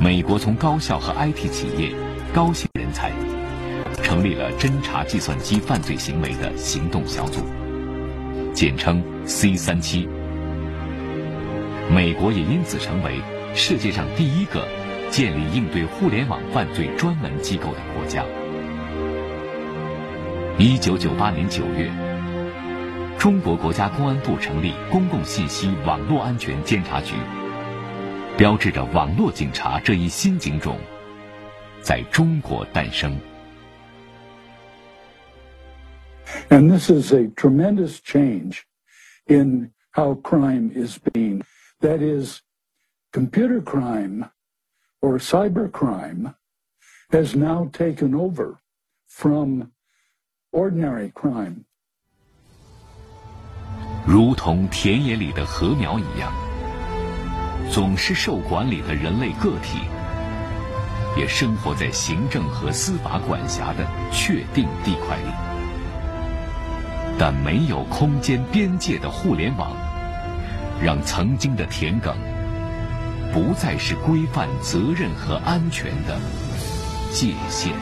[0.00, 1.94] 美国从高校和 IT 企业
[2.32, 3.12] 高薪人才，
[4.02, 7.44] 成立了侦查计算机犯罪行为的行动小组，
[8.52, 10.08] 简称 C 三七。
[11.94, 13.20] 美国也因此成为
[13.54, 14.66] 世界上第一个。
[15.14, 18.24] 建立应对互联网犯罪专门机构的国家。
[20.58, 21.88] 一九九八年九月，
[23.16, 27.14] 中国国家公安部成立公共信息网络安全监察局，
[28.36, 30.80] 标志着网络警察这一新警种
[31.80, 33.16] 在中国诞生。
[36.48, 38.62] And this is a tremendous change
[39.26, 41.42] in how crime is being.
[41.82, 42.40] That is,
[43.12, 44.24] computer crime
[45.04, 46.32] or cybercrime
[47.10, 48.56] has now taken over
[49.06, 49.70] from
[50.50, 51.66] ordinary crime.
[54.06, 56.32] 如同田野里的禾苗一样，
[57.70, 59.78] 总是受管理的人类个体，
[61.18, 65.30] 也生活在行政和司法管辖的确定地块里。
[67.18, 69.76] 但没有空间边界的互联网，
[70.82, 72.14] 让曾经的田埂
[73.34, 76.16] 不再是规范责任和安全的
[77.12, 77.74] 界限。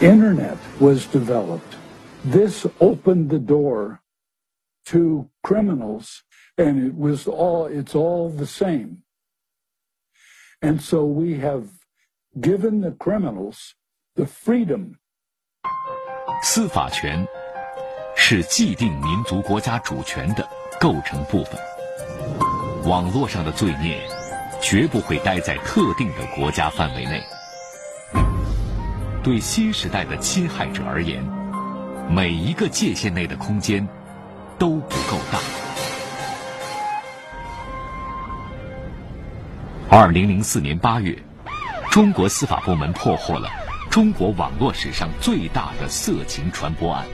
[0.00, 1.76] Internet was developed.
[2.24, 4.00] This opened the door
[4.86, 6.22] to criminals,
[6.56, 9.02] and it was all, it's all the same.
[10.62, 11.66] And so we have
[12.40, 13.74] given the criminals
[14.14, 14.94] the freedom.
[16.42, 17.28] 司法权
[18.16, 21.58] 是既定民族国家主权的构成部分，
[22.84, 23.98] 网络上的罪孽
[24.60, 27.22] 绝不会待在特定的国家范围内。
[29.22, 31.24] 对新时代的侵害者而言，
[32.10, 33.86] 每一个界限内的空间
[34.58, 35.38] 都不够大。
[39.88, 41.16] 二零零四年八月，
[41.90, 43.48] 中国司法部门破获了
[43.90, 47.06] 中国网络史上最大的色情传播案。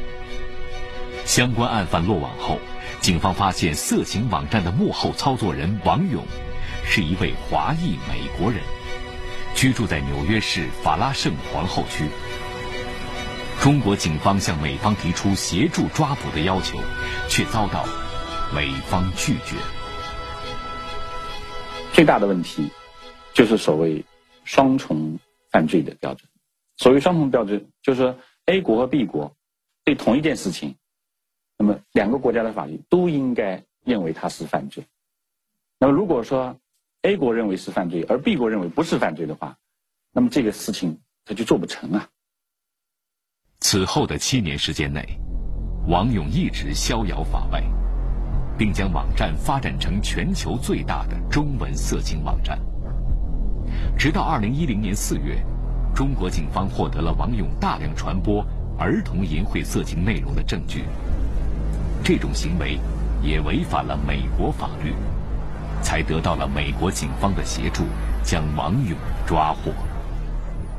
[1.24, 2.58] 相关案犯落网后。
[3.00, 6.24] 警方发现，色情网站的幕后操作人王勇，
[6.84, 8.60] 是一位华裔美国人，
[9.56, 12.06] 居住在纽约市法拉盛皇后区。
[13.60, 16.78] 中国警方向美方提出协助抓捕的要求，
[17.28, 17.84] 却遭到
[18.54, 19.56] 美方拒绝。
[21.92, 22.70] 最大的问题
[23.34, 24.04] 就是所谓
[24.44, 25.18] 双重
[25.50, 26.28] 犯罪的标准。
[26.76, 29.34] 所谓双重标准，就是说 A 国和 B 国
[29.84, 30.76] 对同一件事情，
[31.62, 34.84] 那么两个国家的法律都应该认为它是犯罪。
[35.78, 36.56] 那么如果说
[37.02, 39.56] A 国认为是犯罪，而 B 国认为不是犯罪的话，
[40.10, 42.08] 那么这个事情他就做不成啊。
[43.60, 45.06] 此后的七年时间内，
[45.86, 47.62] 王勇一直逍遥法外，
[48.58, 52.58] 并将网站发展成全球最大的中文色情网站。
[53.96, 55.40] 直到二零一零年四月，
[55.94, 58.44] 中国警方获得了王勇大量传播
[58.80, 60.82] 儿童淫秽色情内容的证据。
[62.03, 62.79] 这种行为
[63.21, 64.93] 也违反了美国法律，
[65.81, 67.83] 才得到了美国警方的协助，
[68.23, 69.71] 将王勇抓获。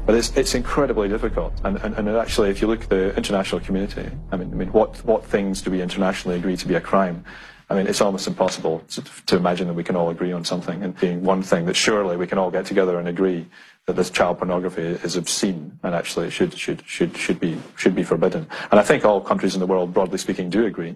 [0.06, 1.52] But it's, it's incredibly difficult.
[1.62, 4.68] And, and, and actually, if you look at the international community, I mean, I mean
[4.72, 7.24] what, what things do we internationally agree to be a crime?
[7.68, 10.82] I mean, it's almost impossible to, to imagine that we can all agree on something.
[10.82, 13.46] And being one thing that surely we can all get together and agree
[13.85, 18.03] that this child pornography is obscene and actually should, should, should, should, be, should be
[18.03, 18.47] forbidden.
[18.71, 20.95] And I think all countries in the world, broadly speaking, do agree.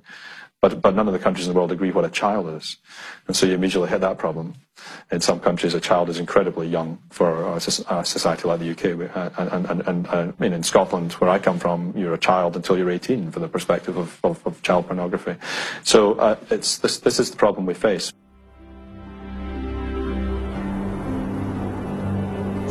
[0.60, 2.78] But, but none of the countries in the world agree what a child is.
[3.28, 4.56] And so you immediately hit that problem.
[5.12, 9.38] In some countries, a child is incredibly young for a, society like the UK.
[9.38, 12.56] And, and, and, and, I mean, in Scotland, where I come from, you're a child
[12.56, 15.36] until you're 18 from the perspective of, of, of child pornography.
[15.84, 18.12] So uh, it's, this, this is the problem we face.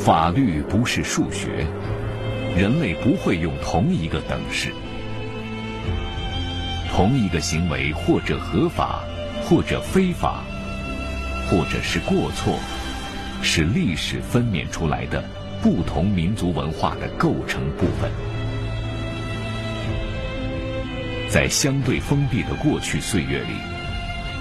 [0.07, 1.67] 法律不是数学，
[2.57, 4.71] 人类不会用同一个等式。
[6.93, 9.03] 同一个行为，或者合法，
[9.43, 10.45] 或者非法，
[11.51, 12.57] 或者是过错，
[13.43, 15.25] 是历史分娩出来的
[15.61, 18.09] 不同民族文化的构成部分。
[21.29, 23.57] 在相对封闭的过去岁月里，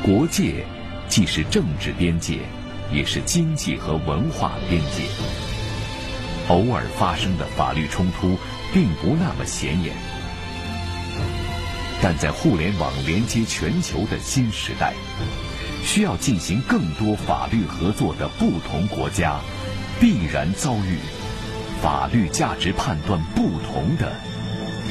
[0.04, 0.64] 国界
[1.08, 2.38] 既是政治边界，
[2.94, 5.02] 也是经济和文化边界。
[6.48, 8.38] 偶尔发生的法律冲突，
[8.74, 9.96] 并不那么显眼。
[12.02, 14.94] 但在互联网连接全球的新时代，
[15.84, 19.40] 需要进行更多法律合作的不同国家，
[20.00, 21.00] 必然遭遇
[21.82, 24.14] 法律价值判断不同的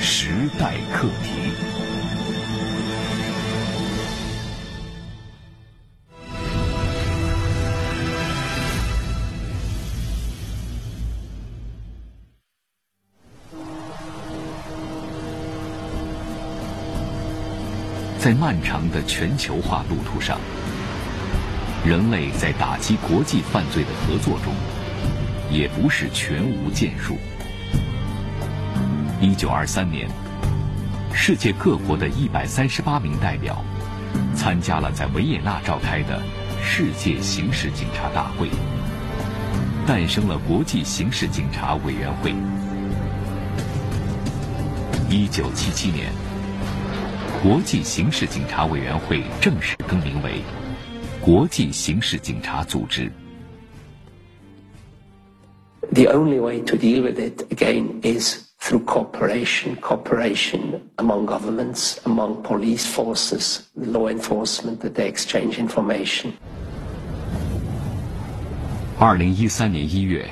[0.01, 1.74] 时代课题。
[18.25, 20.39] 在漫长的全球化路途上，
[21.85, 24.55] 人类在打击国际犯罪的合作中，
[25.51, 27.19] 也不是全无建树。
[29.21, 30.09] 一九二三年，
[31.13, 33.63] 世界各国的一百三十八名代表
[34.35, 36.23] 参加了在维也纳召开的
[36.63, 38.49] 世界刑事警察大会，
[39.87, 42.35] 诞生了国际刑事警察委员会。
[45.11, 46.11] 一九七七年。
[47.45, 50.41] 国际刑事警察委员会正式更名为
[51.21, 53.13] 国际刑事警察组织。
[55.93, 62.87] The only way to deal with it again is through cooperation, cooperation among governments, among police
[62.87, 66.33] forces, law enforcement, that they exchange information.
[68.99, 70.27] 二零一三年一月，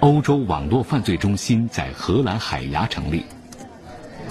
[0.00, 3.24] 欧洲网络犯罪中心在荷兰海牙成立。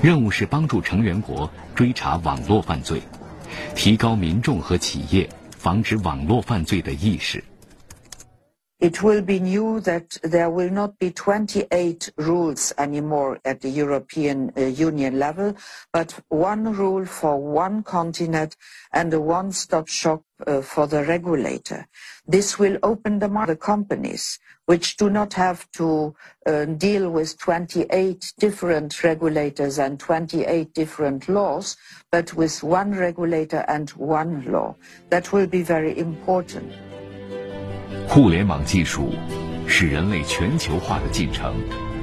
[0.01, 3.01] 任务是帮助成员国追查网络犯罪，
[3.75, 7.43] 提高民众和企业防止网络犯罪的意识。
[8.85, 14.61] It will be new that there will not be 28 rules anymore at the European uh,
[14.61, 15.55] Union level,
[15.91, 18.55] but one rule for one continent
[18.93, 21.87] and a one-stop shop uh, for the regulator.
[22.27, 26.15] This will open the market for companies, which do not have to
[26.45, 31.75] uh, deal with 28 different regulators and 28 different laws,
[32.11, 34.75] but with one regulator and one law.
[35.09, 36.71] That will be very important.
[38.07, 39.13] 互联网技术
[39.67, 41.53] 使人类全球化的进程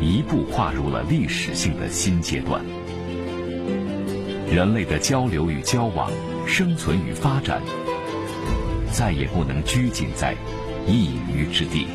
[0.01, 2.63] 一步跨入了历史性的新阶段。
[4.47, 6.11] 人类的交流与交往、
[6.47, 7.63] 生存与发展，
[8.93, 10.37] 再也不能拘谨在
[10.87, 11.87] 一隅之地。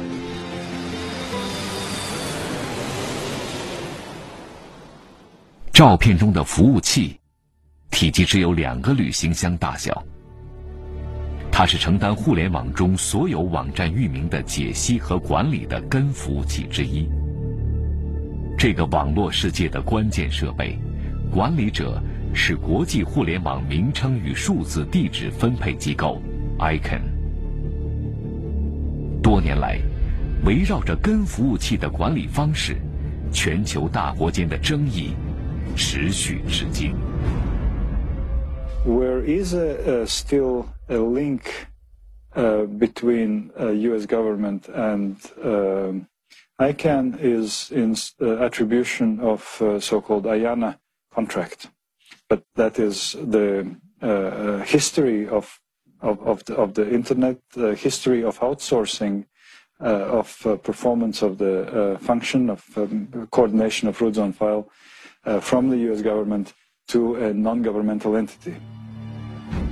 [5.71, 7.19] 照片中的服务器，
[7.91, 10.03] 体积只有两个旅行箱大小。
[11.57, 17.09] 它是承担互联网中所有网站域名的解析和管理的根服务器之一。
[18.55, 20.77] 这个网络世界的关键设备，
[21.31, 21.99] 管理者
[22.31, 26.21] 是国际互联网名称与数字地址分配机构
[26.59, 27.01] ICANN。
[29.23, 29.79] 多年来，
[30.45, 32.77] 围绕着根服务器的管理方式，
[33.31, 35.15] 全球大国间的争议
[35.75, 36.93] 持续至今。
[38.85, 41.67] Where is a still a link
[42.35, 44.05] uh, between uh, U.S.
[44.05, 45.93] government and uh,
[46.59, 50.77] ICANN is in uh, attribution of uh, so-called IANA
[51.13, 51.69] contract,
[52.29, 55.59] but that is the uh, history of
[55.99, 59.25] of, of, the, of the internet, the history of outsourcing
[59.79, 64.69] uh, of uh, performance of the uh, function of um, coordination of root zone file
[65.41, 66.01] from the U.S.
[66.01, 66.53] government
[66.87, 68.55] to a non-governmental entity.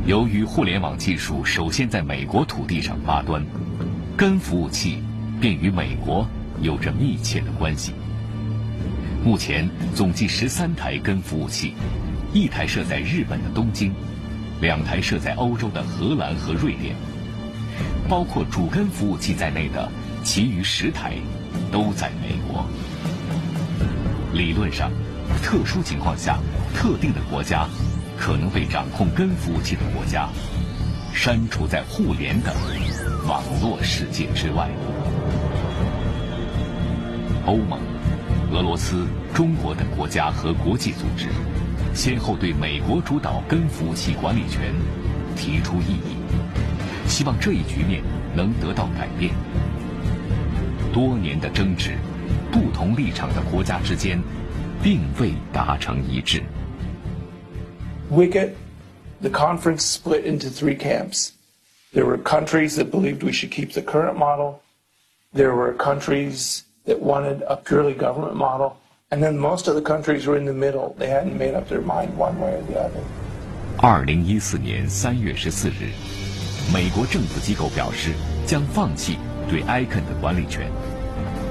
[0.06, 3.44] 由于互联网技术首先在美国土地上发端，
[4.16, 5.02] 根服务器
[5.42, 6.28] 便与美国
[6.62, 7.94] 有着密切的关系。
[9.24, 11.74] 目前总计十三台根服务器，
[12.34, 13.92] 一台设在日本的东京，
[14.62, 16.96] 两台设在欧洲的荷兰和瑞典。
[18.08, 19.92] 包括主根服务器在内的
[20.24, 21.16] 其余十台
[21.72, 22.64] 都在美国。
[24.32, 24.92] 理论上，
[25.42, 26.38] 特殊情况下，
[26.76, 27.68] 特定的国家。
[28.18, 30.30] 可能被掌控根服务器的国家，
[31.14, 32.54] 删除在互联的
[33.28, 34.70] 网络世界之外。
[37.46, 37.80] 欧盟、
[38.52, 41.28] 俄罗斯、中国等国家和国际组织，
[41.94, 44.74] 先后对美国主导根服务器管理权
[45.36, 46.18] 提出异议，
[47.08, 48.02] 希望这一局面
[48.36, 49.32] 能得到改变。
[50.92, 51.98] 多年的争执，
[52.52, 54.20] 不同立场的国家之间，
[54.82, 56.42] 并未达成一致。
[58.11, 58.55] WCIT,
[59.21, 61.33] the conference split into three camps.
[61.93, 64.63] There were countries that believed we should keep the current model.
[65.33, 68.77] There were countries that wanted a purely government model.
[69.11, 70.95] And then most of the countries were in the middle.
[70.99, 73.01] They hadn't made up their mind one way or the other.
[73.79, 75.91] 二零一四年三月十四日，
[76.73, 78.13] 美国政府机构表示
[78.47, 79.19] 将放弃
[79.49, 80.71] 对 ICANN 的管理权，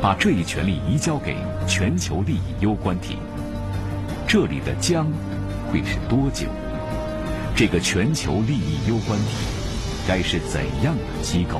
[0.01, 1.35] 把这一权利移交给
[1.67, 3.17] 全球利益攸关体。
[4.27, 5.11] 这里的“将”
[5.73, 6.47] 会是多久？
[7.55, 9.35] 这个全球利益攸关体
[10.07, 11.59] 该是怎样的机构，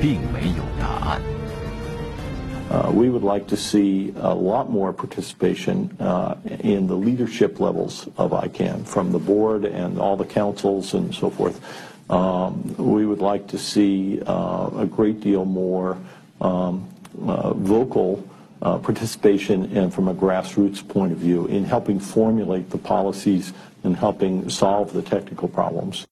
[0.00, 1.20] 并没有答案。
[2.70, 8.32] Uh, we would like to see a lot more participation uh, in the leadership levels of
[8.32, 11.58] ICANN, from the board and all the councils and so forth.
[12.08, 15.96] Um, we would like to see uh, a great deal more
[16.40, 16.86] um,
[17.26, 18.22] uh, vocal
[18.61, 23.53] uh, participation and from a grassroots point of view in helping formulate the policies
[23.83, 26.07] and helping solve the technical problems.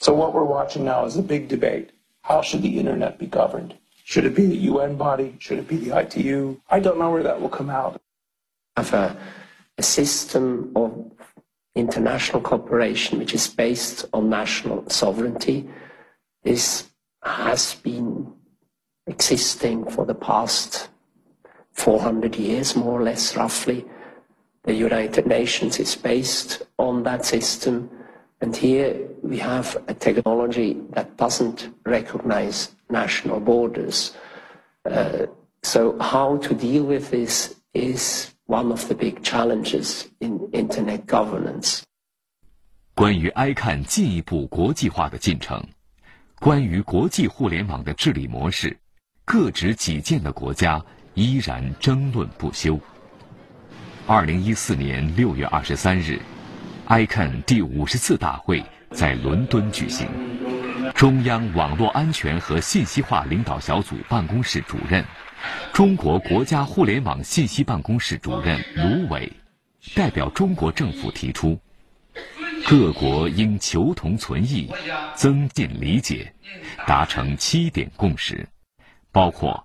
[0.00, 1.90] So what we're watching now is a big debate.
[2.22, 3.76] How should the internet be governed?
[4.04, 5.36] Should it be the UN body?
[5.38, 6.60] Should it be the ITU?
[6.68, 8.00] I don't know where that will come out.
[8.76, 9.16] Have a,
[9.78, 11.10] a system of
[11.74, 15.68] international cooperation which is based on national sovereignty.
[16.42, 16.90] This
[17.22, 18.32] has been
[19.06, 20.88] existing for the past
[21.73, 23.85] 400 years, more or less, roughly.
[24.63, 27.89] The United Nations is based on that system.
[28.41, 34.13] And here we have a technology that doesn't recognize national borders.
[34.85, 35.27] Uh,
[35.61, 41.83] so how to deal with this is one of the big challenges in internet governance.
[42.95, 45.63] 关于 ICANN 进一步国际化的进程，
[46.39, 48.77] 关于国际互联网的治理模式，
[49.23, 50.83] 各执己见的国家
[51.14, 52.78] 依然争论不休。
[54.06, 56.20] 二零一四年六月二十三日
[56.88, 60.06] ，ICAN 第五十次大会在伦敦举行。
[60.94, 65.02] 中央网络安全和信息化领导小组办公室主任、
[65.72, 69.32] 中国国家互联网信息办公室主任卢伟
[69.94, 71.58] 代表中国政府提出，
[72.66, 74.70] 各国应求同存异，
[75.14, 76.30] 增进理解，
[76.86, 78.46] 达成七点共识，
[79.10, 79.63] 包括。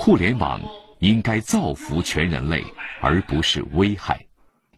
[0.00, 0.60] 互联网
[1.00, 2.64] 应该造福全人类，
[3.00, 4.14] 而不是危害；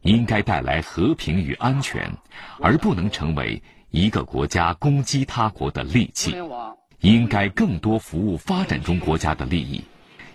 [0.01, 2.11] 应该带来和平与安全，
[2.59, 6.33] 而不能成为一个国家攻击他国的利器；
[7.01, 9.83] 应该更多服务发展中国家的利益；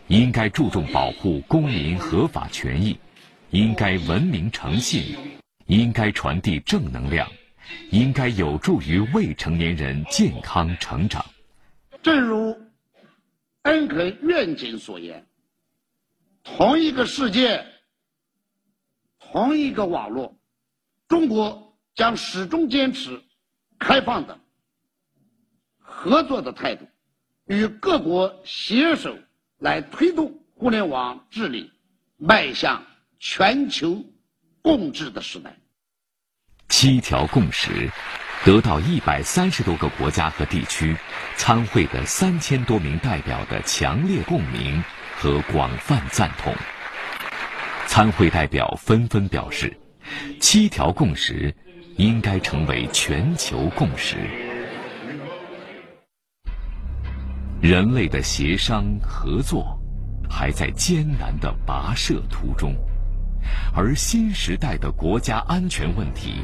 [0.07, 2.95] 应该注重保护公民合法权益；
[3.49, 5.17] 应该文明诚信；
[5.65, 7.27] 应该传递正能量；
[7.89, 11.25] 应该有助于未成年人健康成长。
[12.03, 12.55] 正如。
[13.65, 15.27] 恩肯愿景所言
[16.45, 17.65] ：“同一个世界，
[19.17, 20.37] 同一个网络，
[21.07, 23.23] 中国将始终坚持
[23.79, 24.39] 开放的、
[25.79, 26.87] 合作的态度，
[27.45, 29.17] 与各国携手
[29.57, 31.71] 来推动互联网治理
[32.17, 32.85] 迈向
[33.17, 34.05] 全球
[34.61, 35.57] 共治的时代。
[36.69, 37.89] 七条共识
[38.45, 40.95] 得到一百三十多个国家和地区
[41.35, 44.83] 参会的三千多名代表的强烈共鸣
[45.17, 46.53] 和广泛赞同。
[47.87, 49.75] 参会代表纷纷表示，
[50.39, 51.51] 七条共识
[51.97, 54.15] 应该成为全球共识。
[57.59, 59.75] 人类的协商合作
[60.29, 62.75] 还在艰难的跋涉途中。
[63.75, 66.43] 而新时代的国家安全问题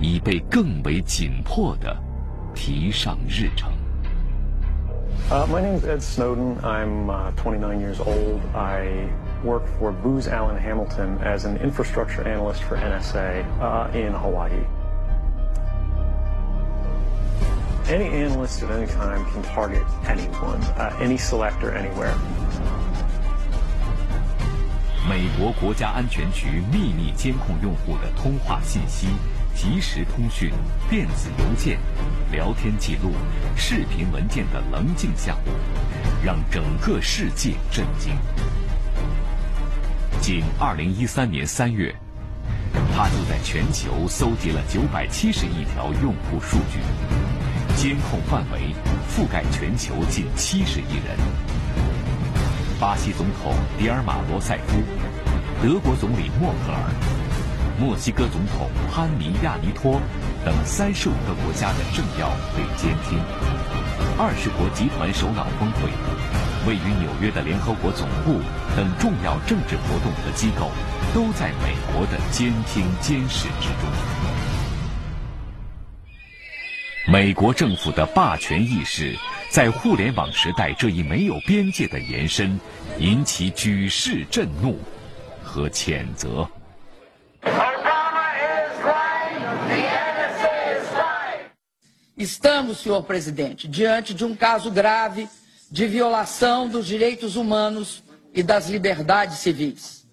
[0.00, 1.96] 已被更为紧迫的
[2.54, 3.72] 提上日程。
[5.30, 6.56] Uh, my name is Ed Snowden.
[6.62, 8.40] I'm uh, 29 years old.
[8.54, 9.08] I
[9.42, 14.64] work for Booz Allen Hamilton as an infrastructure analyst for NSA uh, in Hawaii.
[17.88, 22.14] Any analyst at any time can target anyone, uh, any selector anywhere.
[25.08, 29.06] 美国国家安全局秘密监控用户的通话信息、
[29.56, 30.52] 即时通讯、
[30.90, 31.78] 电子邮件、
[32.30, 33.12] 聊天记录、
[33.56, 35.52] 视频文件的棱镜项目，
[36.22, 38.14] 让整个世界震惊。
[40.20, 41.94] 仅2013年3月，
[42.94, 46.78] 他就在全球搜集了970亿条用户数据，
[47.76, 48.74] 监控范围
[49.08, 51.16] 覆盖全球近70亿人。
[52.78, 54.82] 巴西总统迪尔马罗塞夫、
[55.62, 56.90] 德国总理默克尔、
[57.78, 60.00] 墨西哥总统潘尼亚尼托
[60.44, 63.18] 等三十五个国家的政要被监听。
[64.18, 65.90] 二十国集团首脑峰会、
[66.66, 68.40] 位于纽约的联合国总部
[68.74, 70.70] 等重要政治活动和机构，
[71.12, 73.90] 都在美国的监听监视之中。
[77.12, 79.14] 美国政府的霸权意识。
[79.48, 82.58] 在互联网时代这一没有边界的延伸，
[82.98, 84.76] 引起举世震怒
[85.42, 86.46] 和谴责。
[92.16, 95.28] Estamos, senhor presidente, diante de um caso grave
[95.70, 100.06] de violação dos direitos humanos e das liberdades civis,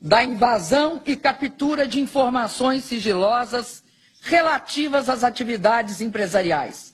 [0.00, 3.82] da invasão e captura de informações sigilosas
[4.22, 6.93] relativas às atividades empresariais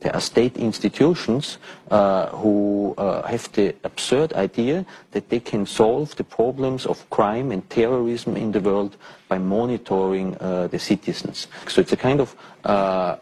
[0.00, 1.58] There are state institutions
[1.90, 7.50] uh, who uh, have the absurd idea that they can solve the problems of crime
[7.50, 8.96] and terrorism in the world
[9.28, 11.48] by monitoring uh, the citizens.
[11.66, 13.16] So it's a kind of uh,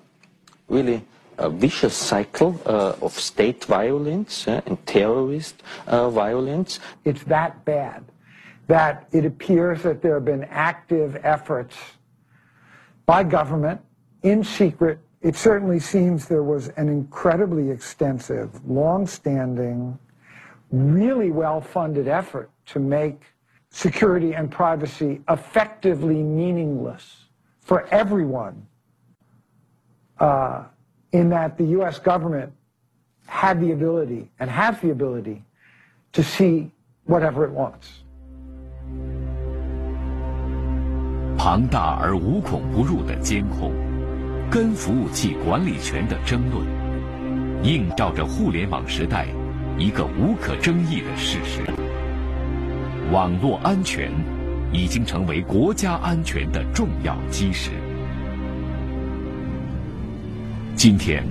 [0.69, 1.03] really
[1.39, 6.81] a vicious cycle uh, of state violence uh, and terrorist violence.
[7.05, 8.05] It's that bad
[8.67, 11.77] that it appears that there have been active efforts
[13.07, 13.81] by government
[14.23, 19.98] in secret it certainly seems there was an incredibly extensive, long-standing,
[20.72, 23.22] really well-funded effort to make
[23.70, 27.26] security and privacy effectively meaningless
[27.62, 28.66] for everyone
[30.20, 30.64] uh,
[31.12, 32.00] in that the U.S.
[32.00, 32.52] government
[33.28, 35.44] had the ability and has the ability
[36.14, 36.72] to see
[37.06, 38.04] whatever it wants.
[41.38, 43.85] 庞大而无孔不入的监控。
[44.49, 46.65] 跟服务器管理权的争论，
[47.65, 49.27] 映照着互联网时代
[49.77, 51.63] 一个无可争议的事实：
[53.13, 54.11] 网络安全
[54.73, 57.71] 已经成为国家安全的重要基石。
[60.77, 61.25] 今天，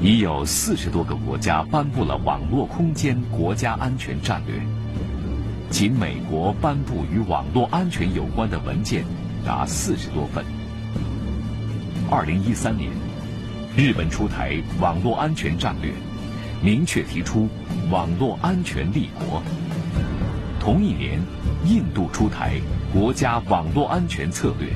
[0.00, 4.54] 已有四十多个国家颁布了网络空间国家安全战略，
[5.68, 9.04] 仅美国颁布与网络安全有关的文件
[9.44, 10.44] 达四十多份。
[12.08, 12.88] 二零一三年，
[13.76, 15.90] 日本出台网络安全战略，
[16.62, 17.48] 明确提出
[17.90, 19.42] 网络安全立国。
[20.60, 21.20] 同一年，
[21.64, 22.60] 印度出台
[22.92, 24.68] 国家网络安全策略，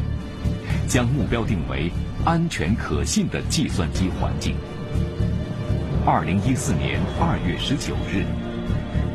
[0.89, 1.89] 将目标定为
[2.25, 4.57] 安全可信的计算机环境。
[6.05, 8.25] 二零一四年二月十九日，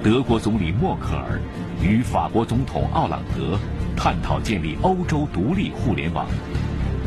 [0.01, 1.41] 德国总理默克尔
[1.83, 3.59] 与法国总统奥朗德
[3.97, 6.25] 探讨建立欧洲独立互联网。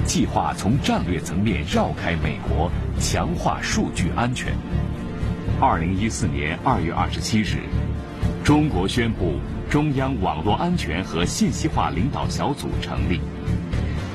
[0.09, 4.55] 计划从战略层面绕开美国，强化数据安全。
[5.61, 7.59] 二零一四年二月二十七日，
[8.43, 9.35] 中国宣布
[9.69, 13.21] 中央网络安全和信息化领导小组成立，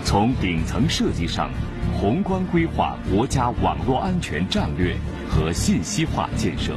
[0.03, 1.51] 从顶层设计上
[1.95, 4.97] 宏观规划国家网络安全战略
[5.29, 6.73] 和信息化建设。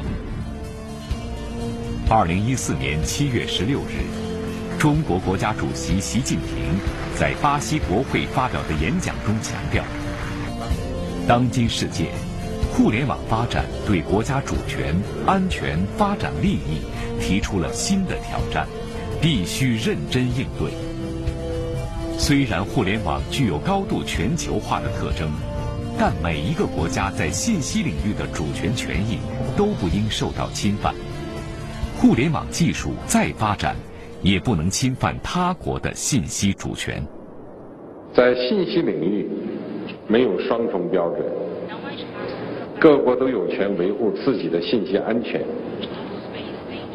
[2.10, 4.25] 二零一四年七月十六日。
[4.78, 6.78] 中国国家主席习近平
[7.18, 9.82] 在巴西国会发表的演讲中强调，
[11.26, 12.10] 当今世界
[12.72, 14.94] 互联网发展对国家主权、
[15.26, 16.82] 安全、发展利益
[17.20, 18.66] 提出了新的挑战，
[19.20, 20.70] 必须认真应对。
[22.18, 25.30] 虽然互联网具有高度全球化的特征，
[25.98, 29.18] 但每一个国家在信息领域的主权权益
[29.56, 30.94] 都不应受到侵犯。
[31.98, 33.74] 互联网技术再发展，
[34.26, 37.00] 也不能侵犯他国的信息主权。
[38.12, 39.28] 在信息领域，
[40.08, 41.24] 没有双重标准。
[42.80, 45.44] 各国都有权维护自己的信息安全，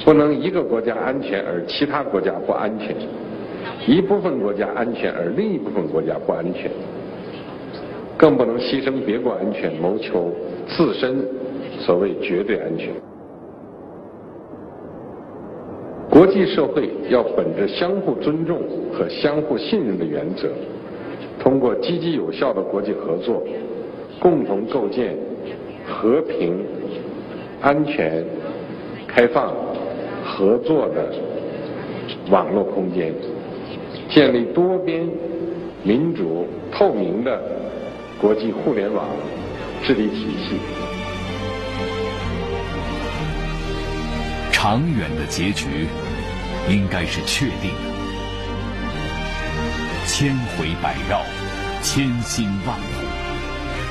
[0.03, 2.93] 不能一个国家安全而其他国家不安全，
[3.87, 6.69] 一部分国家安全而另一部分国家不安全，
[8.17, 10.33] 更不能牺牲别国安全谋求
[10.67, 11.25] 自身
[11.79, 12.89] 所谓绝对安全。
[16.21, 18.61] 国际社会要本着相互尊重
[18.93, 20.51] 和相互信任的原则，
[21.39, 23.41] 通过积极有效的国际合作，
[24.19, 25.17] 共同构建。
[25.87, 26.63] 和平、
[27.59, 28.23] 安全、
[29.07, 29.51] 开放、
[30.23, 31.11] 合作的
[32.29, 33.11] 网络空间，
[34.07, 35.09] 建立多边、
[35.81, 37.41] 民主、透明的
[38.21, 39.07] 国际互联网
[39.81, 40.59] 治理体系。
[44.51, 45.87] 长远的结局
[46.69, 47.77] 应该是确定的，
[50.07, 51.23] 千回百绕，
[51.81, 52.83] 千辛万苦。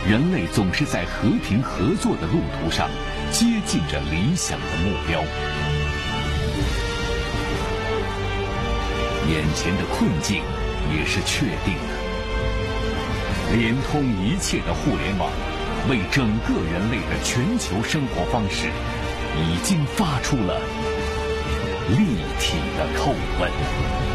[0.08, 2.88] 人类总是在和平合作的路途上
[3.30, 5.20] 接近着理想的目标。
[9.28, 10.42] 眼前的困境
[10.96, 12.00] 也是确定的。
[13.54, 15.30] 连通一切的互联网，
[15.88, 18.68] 为整个人类的全球生活方式，
[19.36, 20.60] 已经发出了
[21.96, 24.09] 立体的叩问。